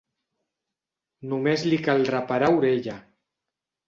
Només 1.33 1.65
li 1.71 1.79
caldrà 1.87 2.21
parar 2.31 2.49
orella. 2.61 2.97